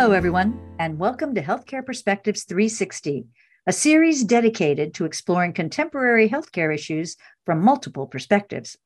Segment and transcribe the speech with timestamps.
[0.00, 3.26] Hello, everyone, and welcome to Healthcare Perspectives 360,
[3.66, 8.78] a series dedicated to exploring contemporary healthcare issues from multiple perspectives.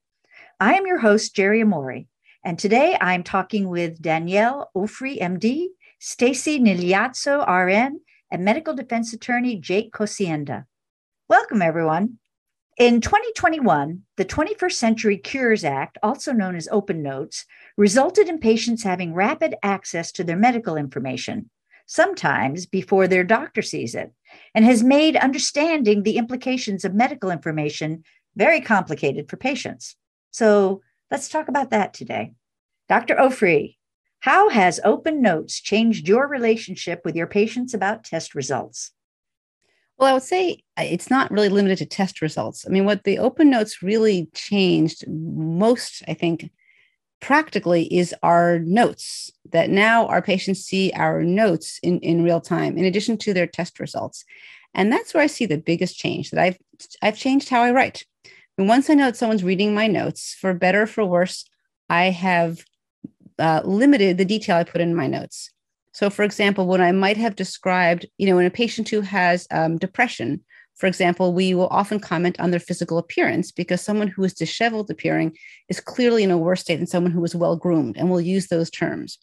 [0.59, 2.09] I am your host, Jerry Amori,
[2.43, 5.67] and today I'm talking with Danielle Ofri, MD,
[5.99, 10.65] Stacy Nigliazzo, RN, and medical defense attorney Jake Kocienda.
[11.29, 12.21] Welcome, everyone.
[12.79, 17.45] In 2021, the 21st Century Cures Act, also known as Open Notes,
[17.77, 21.51] resulted in patients having rapid access to their medical information,
[21.87, 24.13] sometimes before their doctor sees it,
[24.55, 28.03] and has made understanding the implications of medical information
[28.37, 29.97] very complicated for patients.
[30.31, 32.33] So let's talk about that today.
[32.89, 33.15] Dr.
[33.17, 33.77] Ofri,
[34.21, 38.93] how has Open Notes changed your relationship with your patients about test results?
[39.99, 42.65] Well, I would say uh, it's not really limited to test results.
[42.67, 46.51] I mean, what the Open Notes really changed most, I think,
[47.23, 52.77] practically is our notes that now our patients see our notes in, in real time
[52.77, 54.25] in addition to their test results.
[54.75, 56.59] And that's where i see the biggest change that i've
[57.01, 58.05] i've changed how i write.
[58.59, 61.45] And once i know that someone's reading my notes for better or for worse
[61.89, 62.65] i have
[63.39, 65.51] uh, limited the detail i put in my notes.
[65.93, 69.47] So for example when i might have described you know in a patient who has
[69.53, 70.43] um, depression
[70.77, 74.91] for example, we will often comment on their physical appearance because someone who is disheveled
[74.91, 75.37] appearing
[75.69, 78.49] is clearly in a worse state than someone who is well groomed, and we'll use
[78.49, 79.19] those terms.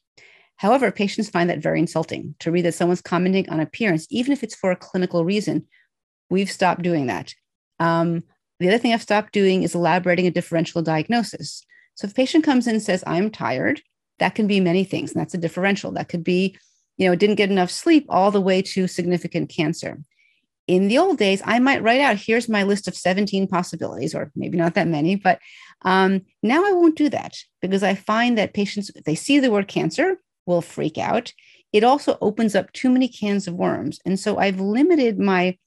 [0.57, 4.43] However, patients find that very insulting to read that someone's commenting on appearance, even if
[4.43, 5.67] it's for a clinical reason.
[6.29, 7.33] We've stopped doing that.
[7.79, 8.23] Um,
[8.59, 11.65] the other thing I've stopped doing is elaborating a differential diagnosis.
[11.95, 13.81] So if a patient comes in and says, I'm tired,
[14.19, 15.13] that can be many things.
[15.13, 15.91] And that's a differential.
[15.91, 16.57] That could be,
[16.97, 19.99] you know, didn't get enough sleep all the way to significant cancer
[20.69, 24.31] in the old days, I might write out, here's my list of 17 possibilities, or
[24.35, 25.39] maybe not that many, but
[25.81, 29.49] um, now I won't do that because I find that patients, if they see the
[29.49, 31.33] word cancer, will freak out.
[31.73, 33.99] It also opens up too many cans of worms.
[34.05, 35.57] And so I've limited my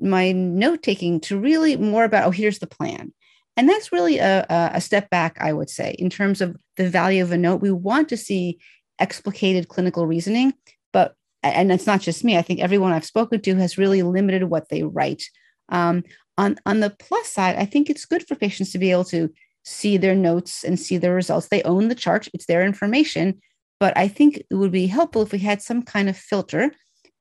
[0.00, 3.12] my note taking to really more about, oh, here's the plan.
[3.56, 7.22] And that's really a, a step back, I would say, in terms of the value
[7.22, 7.60] of a note.
[7.60, 8.60] We want to see
[9.00, 10.54] explicated clinical reasoning,
[10.92, 12.36] but and it's not just me.
[12.36, 15.24] I think everyone I've spoken to has really limited what they write.
[15.68, 16.04] Um,
[16.36, 19.32] on on the plus side, I think it's good for patients to be able to
[19.64, 21.48] see their notes and see their results.
[21.48, 23.40] They own the chart; it's their information.
[23.80, 26.72] But I think it would be helpful if we had some kind of filter,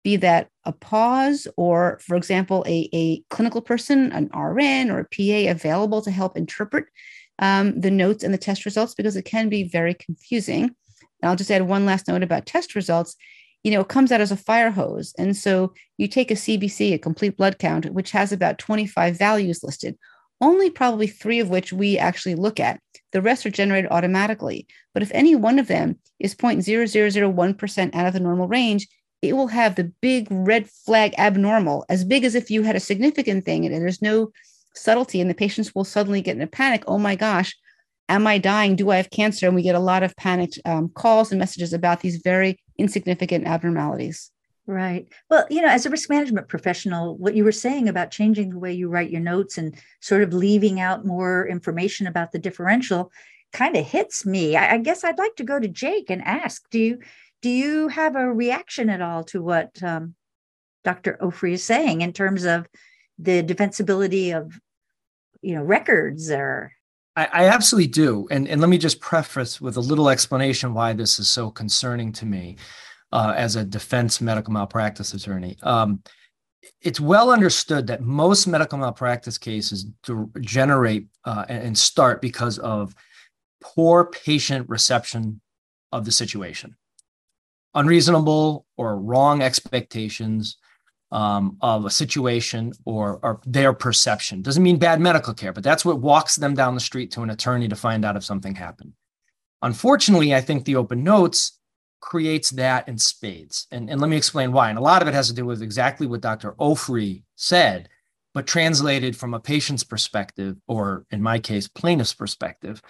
[0.04, 5.06] be that a pause or, for example, a, a clinical person, an RN or a
[5.06, 6.86] PA available to help interpret
[7.40, 10.64] um, the notes and the test results because it can be very confusing.
[11.22, 13.16] And I'll just add one last note about test results
[13.68, 15.14] you know, it comes out as a fire hose.
[15.18, 19.62] And so you take a CBC, a complete blood count, which has about 25 values
[19.62, 19.98] listed,
[20.40, 22.80] only probably three of which we actually look at.
[23.12, 24.68] The rest are generated automatically.
[24.94, 28.88] But if any one of them is 0.0001% out of the normal range,
[29.22, 32.80] it will have the big red flag abnormal, as big as if you had a
[32.80, 34.32] significant thing and there's no
[34.76, 36.86] subtlety, and the patients will suddenly get in a panic.
[36.88, 37.54] Oh my gosh,
[38.08, 38.78] am I dying?
[38.78, 39.46] Do I have cancer?
[39.46, 43.46] And we get a lot of panicked um, calls and messages about these very insignificant
[43.46, 44.32] abnormalities.
[44.66, 45.08] Right.
[45.30, 48.60] Well, you know, as a risk management professional, what you were saying about changing the
[48.60, 53.10] way you write your notes and sort of leaving out more information about the differential
[53.54, 54.58] kind of hits me.
[54.58, 57.00] I, I guess I'd like to go to Jake and ask, do you
[57.42, 60.16] do you have a reaction at all to what um,
[60.84, 61.18] Dr.
[61.22, 62.68] Ofri is saying in terms of
[63.18, 64.60] the defensibility of
[65.42, 66.74] you know records or
[67.18, 68.28] I, I absolutely do.
[68.30, 72.14] And, and let me just preface with a little explanation why this is so concerning
[72.14, 72.58] to me
[73.12, 75.58] uh, as a defense medical malpractice attorney.
[75.64, 76.04] Um,
[76.82, 79.88] it's well understood that most medical malpractice cases
[80.42, 82.94] generate uh, and start because of
[83.62, 85.42] poor patient reception
[85.92, 86.76] of the situation,
[87.74, 90.58] unreasonable or wrong expectations,
[91.12, 94.42] um, of a situation or, or their perception.
[94.42, 97.30] Doesn't mean bad medical care, but that's what walks them down the street to an
[97.30, 98.94] attorney to find out if something happened.
[99.62, 101.60] Unfortunately, I think the open notes
[102.00, 103.68] creates that in spades.
[103.72, 104.70] And, and let me explain why.
[104.70, 106.54] And a lot of it has to do with exactly what Dr.
[106.54, 107.90] Ofri said,
[108.34, 112.82] but translated from a patient's perspective, or in my case, plaintiff's perspective.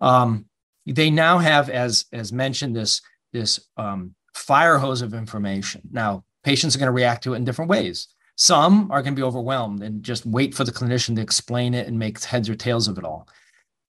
[0.00, 0.46] Um,
[0.86, 3.00] they now have, as, as mentioned, this,
[3.32, 5.82] this um, fire hose of information.
[5.90, 8.08] Now, patients are going to react to it in different ways.
[8.36, 11.86] Some are going to be overwhelmed and just wait for the clinician to explain it
[11.86, 13.28] and make heads or tails of it all.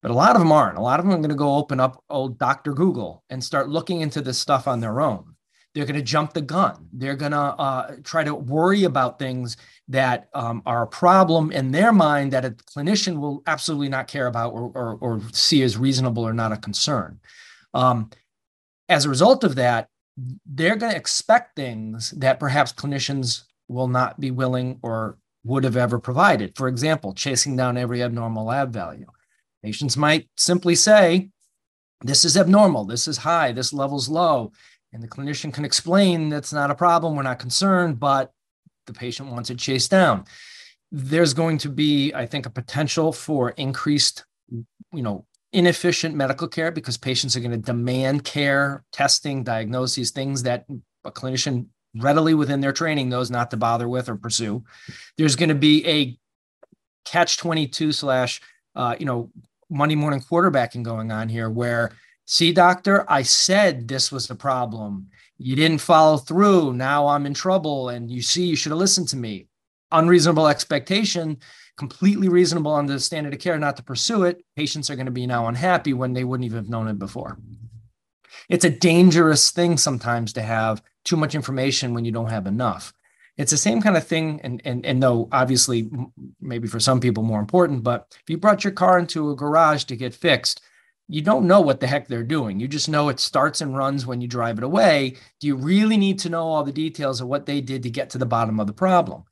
[0.02, 0.78] But a lot of them aren't.
[0.78, 2.74] A lot of them are going to go open up old Dr.
[2.74, 5.36] Google and start looking into this stuff on their own.
[5.74, 6.86] They're going to jump the gun.
[6.92, 9.56] They're going to uh, try to worry about things
[9.88, 14.26] that um, are a problem in their mind that a clinician will absolutely not care
[14.26, 17.20] about or, or, or see as reasonable or not a concern.
[17.72, 18.10] Um,
[18.88, 24.20] as a result of that, they're going to expect things that perhaps clinicians will not
[24.20, 26.56] be willing or would have ever provided.
[26.56, 29.06] For example, chasing down every abnormal lab value.
[29.62, 31.30] Patients might simply say,
[32.02, 34.52] This is abnormal, this is high, this level's low.
[34.92, 38.30] And the clinician can explain that's not a problem, we're not concerned, but
[38.86, 40.24] the patient wants it chased down.
[40.90, 46.70] There's going to be, I think, a potential for increased, you know, inefficient medical care
[46.70, 50.64] because patients are going to demand care, testing, diagnoses, things that
[51.04, 51.66] a clinician
[51.96, 54.64] readily within their training knows not to bother with or pursue.
[55.18, 56.18] There's going to be a
[57.04, 58.40] catch 22 slash,
[58.74, 59.30] uh, you know,
[59.68, 61.92] Monday morning quarterbacking going on here where,
[62.26, 65.08] see, doctor, I said this was the problem.
[65.38, 66.74] You didn't follow through.
[66.74, 67.88] Now I'm in trouble.
[67.88, 69.48] And you see, you should have listened to me.
[69.92, 71.38] Unreasonable expectation,
[71.76, 74.44] completely reasonable under the standard of care not to pursue it.
[74.56, 77.38] Patients are going to be now unhappy when they wouldn't even have known it before.
[78.48, 82.92] It's a dangerous thing sometimes to have too much information when you don't have enough.
[83.36, 85.90] It's the same kind of thing, and and and though obviously
[86.40, 89.84] maybe for some people more important, but if you brought your car into a garage
[89.84, 90.60] to get fixed,
[91.08, 92.60] you don't know what the heck they're doing.
[92.60, 95.16] You just know it starts and runs when you drive it away.
[95.40, 98.10] Do you really need to know all the details of what they did to get
[98.10, 99.24] to the bottom of the problem?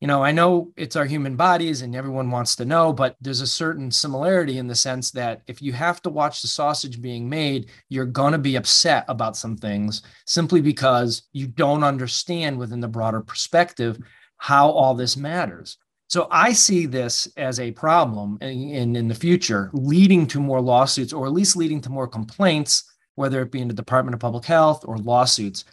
[0.00, 3.40] You know, I know it's our human bodies and everyone wants to know, but there's
[3.40, 7.28] a certain similarity in the sense that if you have to watch the sausage being
[7.28, 12.80] made, you're going to be upset about some things simply because you don't understand within
[12.80, 13.98] the broader perspective
[14.36, 15.78] how all this matters.
[16.08, 21.12] So I see this as a problem in, in the future, leading to more lawsuits
[21.12, 22.84] or at least leading to more complaints,
[23.16, 25.64] whether it be in the Department of Public Health or lawsuits,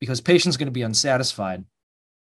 [0.00, 1.62] because patients are going to be unsatisfied.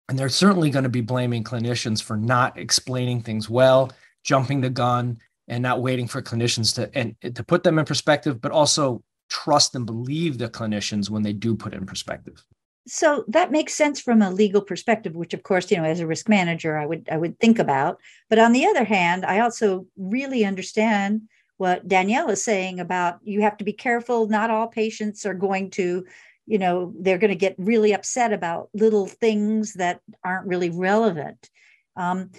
[0.08, 3.92] And they're certainly going to be blaming clinicians for not explaining things well,
[4.24, 5.18] jumping the gun,
[5.48, 9.02] and not waiting for clinicians to and eh, to put them in perspective, but also
[9.28, 12.44] trust and believe the clinicians when they do put in perspective.
[12.86, 16.06] So that makes sense from a legal perspective, which of course, you know, as a
[16.06, 17.98] risk manager, I would I would think about.
[18.30, 21.22] But on the other hand, I also really understand
[21.58, 24.28] what Danielle is saying about you have to be careful.
[24.28, 26.06] Not all patients are going to
[26.48, 31.50] you know they're going to get really upset about little things that aren't really relevant.
[31.94, 32.30] Um,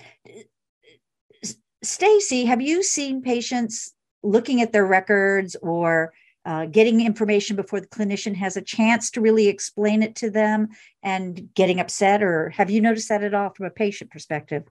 [1.84, 6.12] stacy have you seen patients looking at their records or
[6.46, 10.68] uh, getting information before the clinician has a chance to really explain it to them
[11.04, 14.64] and getting upset or have you noticed that at all from a patient perspective?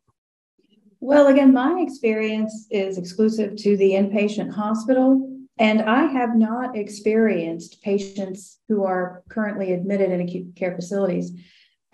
[1.01, 7.83] Well again my experience is exclusive to the inpatient hospital and I have not experienced
[7.83, 11.33] patients who are currently admitted in acute care facilities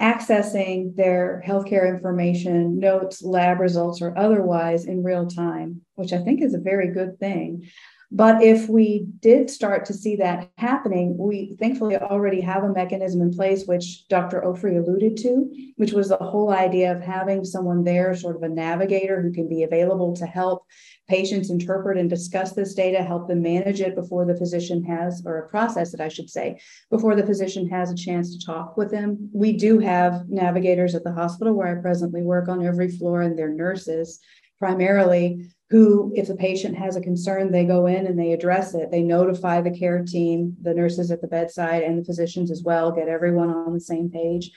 [0.01, 6.43] accessing their healthcare information, notes, lab results, or otherwise in real time, which I think
[6.43, 7.69] is a very good thing.
[8.11, 13.21] But if we did start to see that happening, we thankfully already have a mechanism
[13.23, 14.43] in place, which Dr.
[14.43, 18.49] Ofri alluded to, which was the whole idea of having someone there, sort of a
[18.49, 20.65] navigator who can be available to help
[21.09, 25.49] patients interpret and discuss this data, help them manage it before the physician has, or
[25.49, 26.61] process it, I should say,
[26.91, 29.29] before the physician has a chance to talk with them.
[29.33, 33.37] We do have navigators at the hospital where I presently work on every floor, and
[33.39, 34.21] they're nurses
[34.59, 38.91] primarily who, if the patient has a concern, they go in and they address it.
[38.91, 42.93] They notify the care team, the nurses at the bedside, and the physicians as well,
[42.93, 44.51] get everyone on the same page.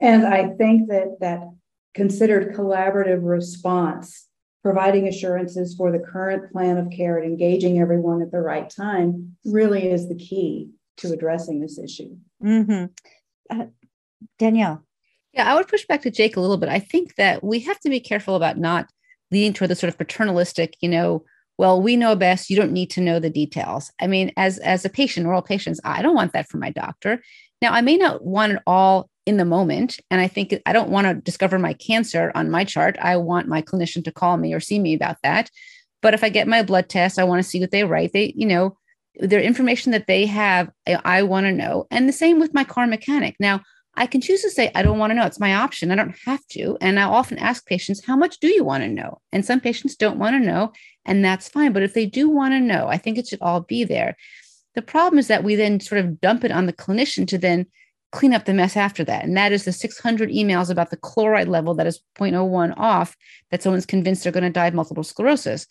[0.00, 1.42] And I think that that
[1.94, 4.26] considered collaborative response,
[4.62, 9.36] providing assurances for the current plan of care and engaging everyone at the right time,
[9.44, 12.16] really is the key to addressing this issue.
[12.42, 12.86] Mm-hmm.
[13.50, 13.66] Uh,
[14.38, 14.82] Danielle.
[15.32, 16.68] Yeah, I would push back to Jake a little bit.
[16.68, 18.88] I think that we have to be careful about not
[19.30, 21.24] leading toward the sort of paternalistic, you know,
[21.56, 22.50] well, we know best.
[22.50, 23.92] You don't need to know the details.
[24.00, 25.80] I mean, as as a patient, all patients.
[25.84, 27.22] I don't want that from my doctor.
[27.62, 30.90] Now, I may not want it all in the moment, and I think I don't
[30.90, 32.96] want to discover my cancer on my chart.
[33.00, 35.50] I want my clinician to call me or see me about that.
[36.02, 38.12] But if I get my blood test, I want to see what they write.
[38.12, 38.76] They, you know,
[39.16, 41.86] their information that they have, I, I want to know.
[41.90, 43.36] And the same with my car mechanic.
[43.38, 43.62] Now,
[43.96, 45.26] I can choose to say, I don't want to know.
[45.26, 45.90] It's my option.
[45.90, 46.76] I don't have to.
[46.80, 49.20] And I often ask patients, how much do you want to know?
[49.32, 50.72] And some patients don't want to know,
[51.04, 51.72] and that's fine.
[51.72, 54.16] But if they do want to know, I think it should all be there.
[54.74, 57.66] The problem is that we then sort of dump it on the clinician to then
[58.10, 59.24] clean up the mess after that.
[59.24, 63.16] And that is the 600 emails about the chloride level that is 0.01 off
[63.50, 65.66] that someone's convinced they're going to die of multiple sclerosis.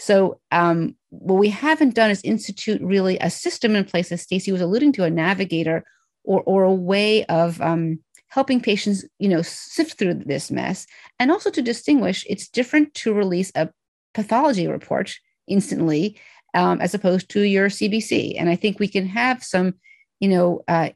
[0.00, 4.52] So, um, what we haven't done is institute really a system in place, as Stacy
[4.52, 5.84] was alluding to, a navigator
[6.28, 10.86] or, or a way of um, helping patients, you know, sift through this mess.
[11.18, 13.70] And also to distinguish, it's different to release a
[14.12, 15.16] pathology report
[15.46, 16.20] instantly
[16.52, 18.34] um, as opposed to your CBC.
[18.38, 19.74] And I think we can have some,
[20.20, 20.90] you know, uh,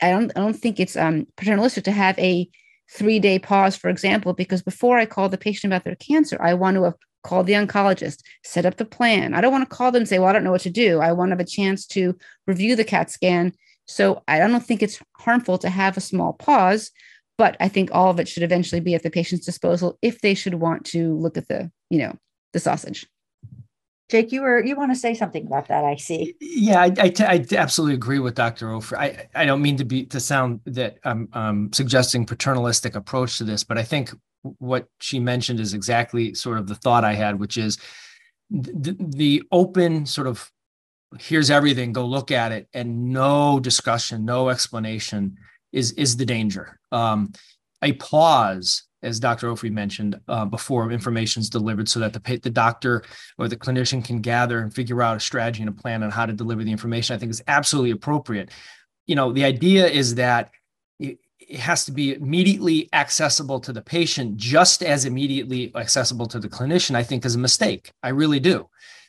[0.00, 2.48] I don't I don't think it's um, paternalistic to have a
[2.92, 6.54] three day pause, for example, because before I call the patient about their cancer, I
[6.54, 9.34] want to have called the oncologist, set up the plan.
[9.34, 11.00] I don't want to call them and say, well, I don't know what to do.
[11.00, 12.16] I want to have a chance to
[12.46, 13.52] review the CAT scan.
[13.86, 16.90] So I don't think it's harmful to have a small pause,
[17.38, 20.34] but I think all of it should eventually be at the patient's disposal if they
[20.34, 22.16] should want to look at the, you know,
[22.52, 23.06] the sausage.
[24.08, 25.84] Jake, you were you want to say something about that?
[25.84, 26.36] I see.
[26.40, 28.68] Yeah, I, I, I absolutely agree with Dr.
[28.68, 28.96] Ofri.
[28.96, 33.44] I, I don't mean to be to sound that I'm um, suggesting paternalistic approach to
[33.44, 34.12] this, but I think
[34.58, 37.78] what she mentioned is exactly sort of the thought I had, which is
[38.48, 40.52] the, the open sort of
[41.18, 45.36] here's everything, go look at it, and no discussion, no explanation
[45.72, 46.78] is is the danger.
[46.92, 47.32] Um,
[47.82, 49.48] a pause as Dr.
[49.48, 53.02] Ofri mentioned uh, before, information is delivered so that the the doctor
[53.38, 56.26] or the clinician can gather and figure out a strategy and a plan on how
[56.26, 57.14] to deliver the information.
[57.14, 58.50] I think is absolutely appropriate.
[59.06, 60.50] You know, the idea is that
[60.98, 66.40] it, it has to be immediately accessible to the patient, just as immediately accessible to
[66.40, 66.96] the clinician.
[66.96, 67.92] I think is a mistake.
[68.02, 68.68] I really do.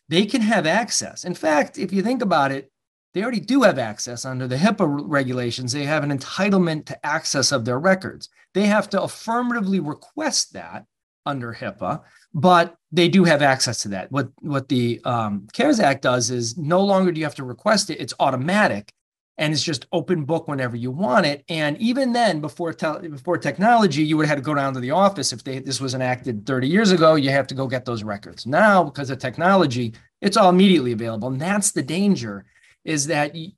[0.09, 1.23] They can have access.
[1.23, 2.71] In fact, if you think about it,
[3.13, 5.71] they already do have access under the HIPAA regulations.
[5.71, 8.29] They have an entitlement to access of their records.
[8.53, 10.85] They have to affirmatively request that
[11.25, 12.01] under HIPAA,
[12.33, 14.11] but they do have access to that.
[14.11, 17.89] What what the um, CARES Act does is no longer do you have to request
[17.89, 18.93] it; it's automatic,
[19.37, 21.43] and it's just open book whenever you want it.
[21.47, 24.91] And even then, before te- before technology, you would have to go down to the
[24.91, 27.15] office if they, this was enacted 30 years ago.
[27.15, 28.45] You have to go get those records.
[28.45, 32.45] Now, because of technology, it's all immediately available, and that's the danger
[32.83, 33.51] is that you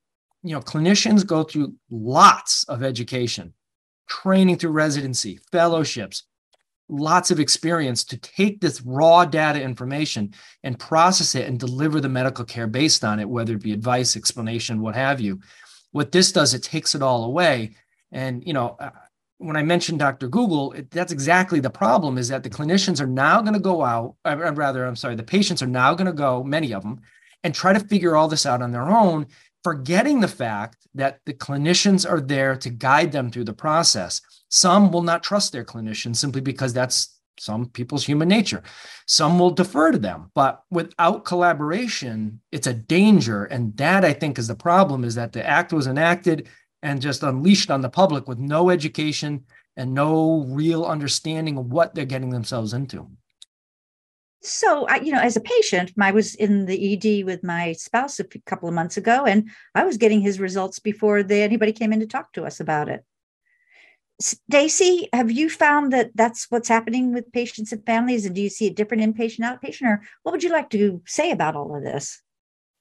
[0.43, 3.53] know clinicians go through lots of education
[4.07, 6.23] training through residency fellowships
[6.89, 10.33] lots of experience to take this raw data information
[10.63, 14.15] and process it and deliver the medical care based on it whether it be advice
[14.15, 15.39] explanation what have you
[15.91, 17.71] what this does it takes it all away
[18.11, 18.89] and you know uh,
[19.37, 23.07] when i mentioned dr google it, that's exactly the problem is that the clinicians are
[23.07, 26.13] now going to go out uh, rather i'm sorry the patients are now going to
[26.13, 26.99] go many of them
[27.43, 29.27] and try to figure all this out on their own,
[29.63, 34.21] forgetting the fact that the clinicians are there to guide them through the process.
[34.49, 38.63] Some will not trust their clinicians simply because that's some people's human nature.
[39.07, 43.45] Some will defer to them, but without collaboration, it's a danger.
[43.45, 46.47] And that I think is the problem is that the act was enacted
[46.81, 51.95] and just unleashed on the public with no education and no real understanding of what
[51.95, 53.09] they're getting themselves into.
[54.41, 58.23] So, you know, as a patient, I was in the ED with my spouse a
[58.23, 61.99] couple of months ago, and I was getting his results before they, anybody came in
[61.99, 63.03] to talk to us about it.
[64.21, 68.25] Stacy, have you found that that's what's happening with patients and families?
[68.25, 71.31] And do you see a different inpatient, outpatient, or what would you like to say
[71.31, 72.21] about all of this?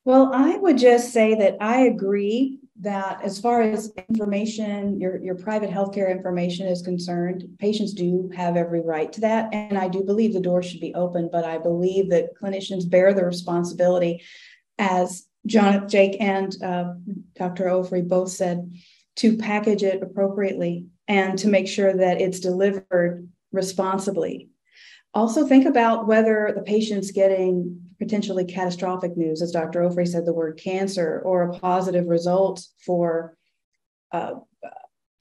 [0.04, 5.35] Well, I would just say that I agree that as far as information, your, your
[5.35, 9.52] private healthcare information is concerned, patients do have every right to that.
[9.52, 13.12] And I do believe the door should be open, but I believe that clinicians bear
[13.12, 14.23] the responsibility,
[14.78, 16.95] as John, Jake, and uh,
[17.37, 17.64] Dr.
[17.64, 18.73] Ofri both said,
[19.16, 24.50] to package it appropriately and to make sure that it's delivered responsibly.
[25.14, 29.80] Also, think about whether the patient's getting potentially catastrophic news, as Dr.
[29.80, 33.36] Ofri said, the word cancer, or a positive result for,
[34.12, 34.34] uh,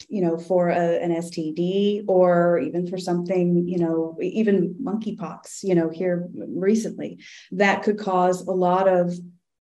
[0.10, 5.74] you know, for a, an STD, or even for something, you know, even monkeypox, you
[5.74, 7.20] know, here recently,
[7.52, 9.14] that could cause a lot of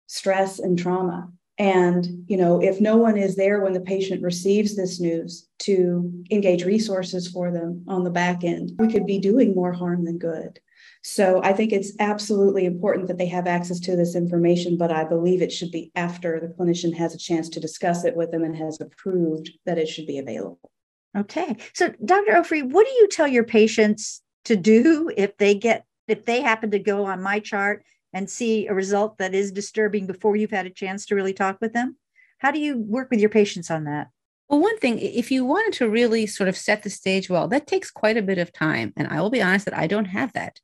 [0.08, 1.32] stress and trauma.
[1.60, 6.24] And, you know, if no one is there when the patient receives this news to
[6.32, 10.18] engage resources for them on the back end, we could be doing more harm than
[10.18, 10.60] good.
[11.04, 15.04] So I think it's absolutely important that they have access to this information, but I
[15.04, 18.44] believe it should be after the clinician has a chance to discuss it with them
[18.44, 20.72] and has approved that it should be available.
[21.18, 21.58] Okay.
[21.74, 22.34] So Dr.
[22.34, 26.72] Ofri, what do you tell your patients to do if they get if they happen
[26.72, 27.80] to go on MyChart
[28.14, 31.58] and see a result that is disturbing before you've had a chance to really talk
[31.62, 31.98] with them?
[32.40, 34.08] How do you work with your patients on that?
[34.48, 37.68] Well, one thing, if you wanted to really sort of set the stage well, that
[37.68, 38.94] takes quite a bit of time.
[38.98, 40.60] And I will be honest that I don't have that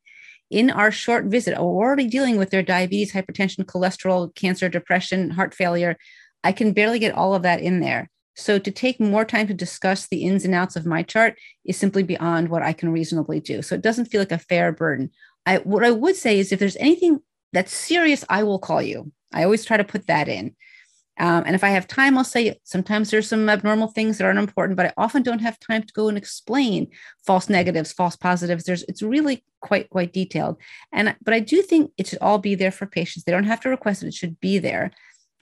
[0.49, 5.31] in our short visit, oh, we're already dealing with their diabetes, hypertension, cholesterol, cancer, depression,
[5.31, 5.97] heart failure.
[6.43, 8.09] I can barely get all of that in there.
[8.35, 11.77] So to take more time to discuss the ins and outs of my chart is
[11.77, 13.61] simply beyond what I can reasonably do.
[13.61, 15.11] So it doesn't feel like a fair burden.
[15.45, 17.21] I what I would say is if there's anything
[17.55, 19.11] that's serious, I will call you.
[19.33, 20.55] I always try to put that in.
[21.17, 24.39] Um, and if I have time, I'll say sometimes there's some abnormal things that aren't
[24.39, 26.91] important, but I often don't have time to go and explain
[27.25, 28.65] false negatives, false positives.
[28.65, 30.57] There's it's really quite quite detailed.
[30.91, 33.23] And but I do think it should all be there for patients.
[33.23, 34.91] They don't have to request it; it should be there.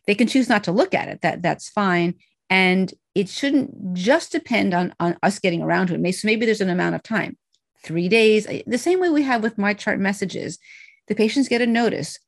[0.05, 1.21] They can choose not to look at it.
[1.21, 2.15] That that's fine.
[2.51, 5.99] And it shouldn't just depend on, on us getting around to it.
[5.99, 7.37] Maybe, So maybe there's an amount of time,
[7.83, 10.59] three days, the same way we have with my chart messages.
[11.07, 12.19] The patients get a notice.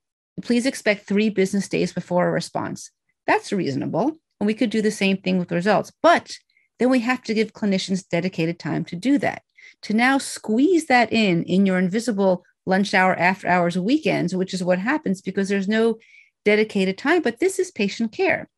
[0.41, 2.91] Please expect three business days before a response.
[3.25, 4.17] That's reasonable.
[4.39, 5.91] And we could do the same thing with results.
[6.03, 6.37] But
[6.79, 9.43] then we have to give clinicians dedicated time to do that.
[9.83, 14.63] To now squeeze that in in your invisible lunch hour, after hours, weekends, which is
[14.63, 15.97] what happens because there's no
[16.43, 17.21] dedicated time.
[17.21, 18.49] But this is patient care.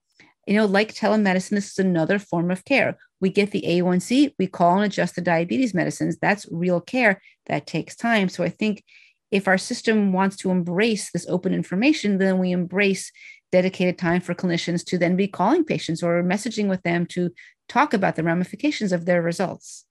[0.47, 2.97] You know, like telemedicine, this is another form of care.
[3.19, 6.17] We get the A1C, we call and adjust the diabetes medicines.
[6.17, 8.29] That's real care that takes time.
[8.29, 8.83] So I think
[9.31, 13.11] if our system wants to embrace this open information, then we embrace
[13.51, 17.31] dedicated time for clinicians to then be calling patients or messaging with them to
[17.69, 19.85] talk about the ramifications of their results.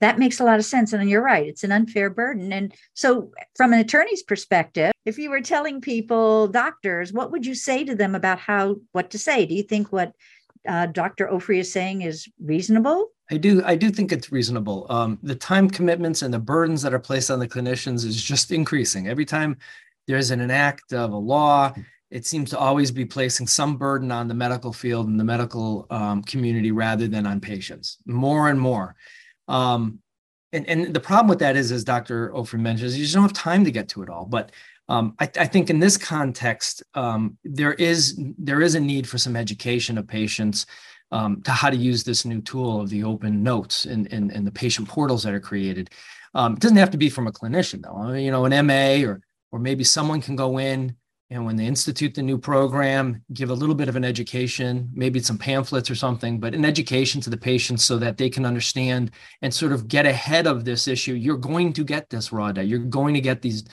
[0.00, 0.92] That makes a lot of sense.
[0.92, 2.52] And you're right, it's an unfair burden.
[2.52, 7.54] And so, from an attorney's perspective, if you were telling people, doctors, what would you
[7.54, 9.44] say to them about how, what to say?
[9.44, 10.12] Do you think what
[10.68, 11.26] uh, Dr.
[11.26, 13.08] Ofri is saying is reasonable?
[13.30, 13.62] I do.
[13.64, 14.86] I do think it's reasonable.
[14.88, 18.50] Um, the time commitments and the burdens that are placed on the clinicians is just
[18.52, 19.58] increasing every time
[20.06, 21.72] there's an act of a law
[22.10, 25.86] it seems to always be placing some burden on the medical field and the medical
[25.90, 28.96] um, community rather than on patients more and more
[29.46, 30.00] um,
[30.52, 33.32] and, and the problem with that is as dr ofri mentions you just don't have
[33.32, 34.50] time to get to it all but
[34.90, 39.18] um, I, I, think in this context um, there is there is a need for
[39.18, 40.64] some education of patients
[41.10, 44.46] um, to how to use this new tool of the open notes and, and, and
[44.46, 45.90] the patient portals that are created
[46.34, 48.66] um, it doesn't have to be from a clinician though I mean, you know an
[48.66, 50.94] ma or or maybe someone can go in
[51.30, 55.20] and when they institute the new program, give a little bit of an education, maybe
[55.20, 59.10] some pamphlets or something, but an education to the patients so that they can understand
[59.42, 61.12] and sort of get ahead of this issue.
[61.12, 62.66] You're going to get this raw data.
[62.66, 63.64] You're going to get these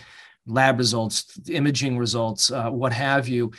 [0.45, 3.53] lab results, imaging results, uh, what have you.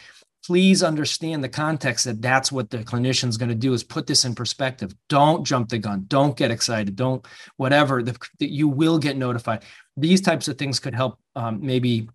[0.47, 4.25] Please understand the context that that's what the clinician's going to do is put this
[4.25, 4.95] in perspective.
[5.09, 6.05] Don't jump the gun.
[6.07, 6.95] Don't get excited.
[6.95, 8.01] Don't whatever.
[8.03, 9.65] The, you will get notified.
[9.97, 12.09] These types of things could help um, maybe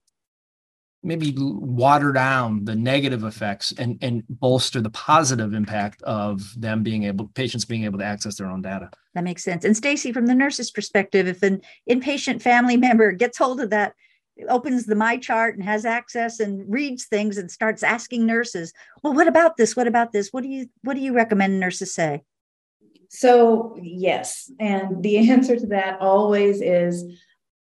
[1.04, 7.04] maybe water down the negative effects and and bolster the positive impact of them being
[7.04, 10.28] able patients being able to access their own data that makes sense and stacy from
[10.28, 13.94] the nurse's perspective if an inpatient family member gets hold of that
[14.50, 19.14] opens the my chart and has access and reads things and starts asking nurses well
[19.14, 19.76] what about this?
[19.76, 20.30] What about this?
[20.32, 22.24] What do you what do you recommend nurses say?
[23.10, 27.04] So yes and the answer to that always is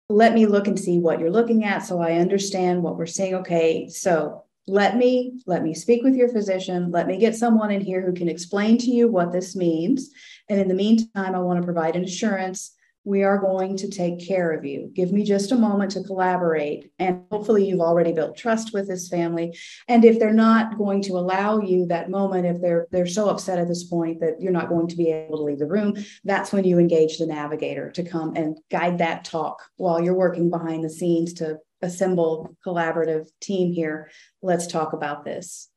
[0.08, 3.36] let me look and see what you're looking at so I understand what we're saying.
[3.36, 6.92] Okay, so let me let me speak with your physician.
[6.92, 10.10] Let me get someone in here who can explain to you what this means.
[10.50, 12.72] And in the meantime i want to provide an assurance
[13.06, 14.92] we are going to take care of you.
[14.94, 16.92] Give me just a moment to collaborate.
[16.98, 19.58] And hopefully, you've already built trust with this family.
[19.88, 23.60] And if they're not going to allow you that moment, if they're they're so upset
[23.60, 26.52] at this point that you're not going to be able to leave the room, that's
[26.52, 30.84] when you engage the navigator to come and guide that talk while you're working behind
[30.84, 34.10] the scenes to assemble collaborative team here.
[34.42, 35.70] Let's talk about this.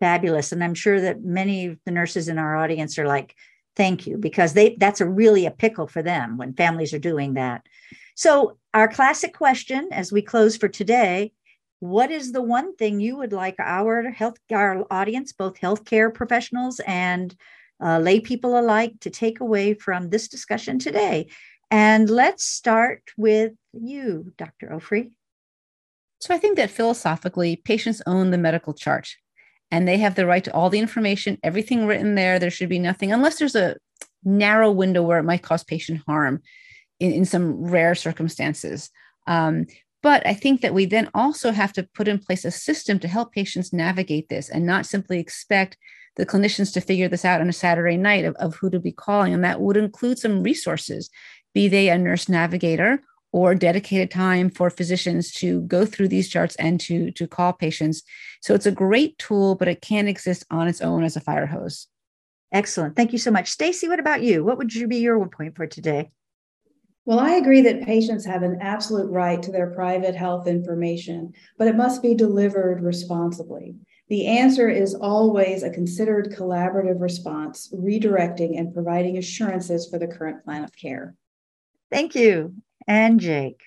[0.00, 0.52] Fabulous.
[0.52, 3.34] And I'm sure that many of the nurses in our audience are like,
[3.78, 7.34] thank you because they that's a really a pickle for them when families are doing
[7.34, 7.64] that.
[8.14, 11.32] So our classic question as we close for today
[11.80, 16.80] what is the one thing you would like our health our audience both healthcare professionals
[16.86, 17.36] and
[17.80, 21.28] uh, lay people alike to take away from this discussion today?
[21.70, 25.12] And let's start with you dr ofri.
[26.20, 29.08] So i think that philosophically patients own the medical chart
[29.70, 32.38] and they have the right to all the information, everything written there.
[32.38, 33.76] There should be nothing, unless there's a
[34.24, 36.42] narrow window where it might cause patient harm
[37.00, 38.90] in, in some rare circumstances.
[39.26, 39.66] Um,
[40.02, 43.08] but I think that we then also have to put in place a system to
[43.08, 45.76] help patients navigate this and not simply expect
[46.16, 48.92] the clinicians to figure this out on a Saturday night of, of who to be
[48.92, 49.34] calling.
[49.34, 51.10] And that would include some resources,
[51.52, 56.56] be they a nurse navigator or dedicated time for physicians to go through these charts
[56.56, 58.02] and to, to call patients.
[58.40, 61.46] So it's a great tool, but it can't exist on its own as a fire
[61.46, 61.88] hose.
[62.52, 62.96] Excellent.
[62.96, 63.50] Thank you so much.
[63.50, 64.42] Stacy, what about you?
[64.42, 66.10] What would you be your one point for today?
[67.04, 71.66] Well, I agree that patients have an absolute right to their private health information, but
[71.66, 73.76] it must be delivered responsibly.
[74.08, 80.44] The answer is always a considered collaborative response, redirecting and providing assurances for the current
[80.44, 81.14] plan of care.
[81.90, 82.54] Thank you
[82.88, 83.60] and Jake?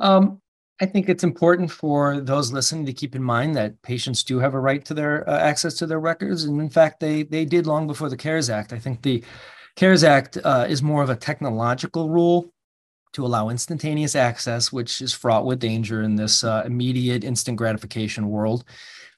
[0.00, 0.40] Um,
[0.80, 4.54] I think it's important for those listening to keep in mind that patients do have
[4.54, 7.66] a right to their uh, access to their records, and in fact, they they did
[7.66, 8.72] long before the CARES Act.
[8.72, 9.22] I think the
[9.76, 12.50] CARES Act uh, is more of a technological rule
[13.12, 18.30] to allow instantaneous access, which is fraught with danger in this uh, immediate instant gratification
[18.30, 18.64] world.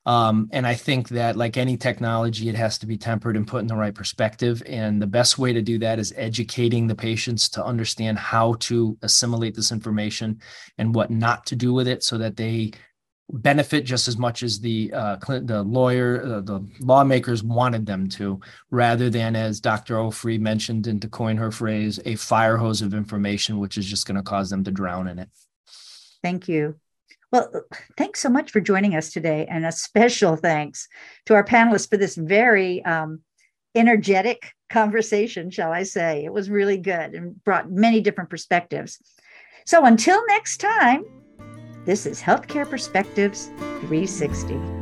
[0.04, 3.60] Um, and I think that, like any technology, it has to be tempered and put
[3.60, 4.62] in the right perspective.
[4.66, 8.98] And the best way to do that is educating the patients to understand how to
[9.02, 10.40] assimilate this information
[10.76, 12.72] and what not to do with it so that they
[13.30, 18.40] benefit just as much as the uh, the lawyer, uh, the lawmakers wanted them to,
[18.70, 19.94] rather than as Dr.
[19.94, 24.06] Ofri mentioned, and to coin her phrase, a fire hose of information, which is just
[24.06, 25.28] going to cause them to drown in it.
[26.22, 26.76] Thank you.
[27.32, 27.50] Well,
[27.96, 30.86] thanks so much for joining us today, and a special thanks
[31.26, 33.20] to our panelists for this very um,
[33.74, 36.24] energetic conversation, shall I say.
[36.24, 38.98] It was really good and brought many different perspectives.
[39.64, 41.04] So until next time,
[41.86, 43.46] this is Healthcare Perspectives
[43.80, 44.81] 360.